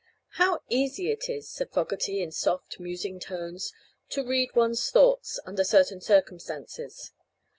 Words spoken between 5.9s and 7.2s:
circumstances.